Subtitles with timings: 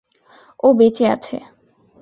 [0.63, 1.37] ও বেঁচে আছে।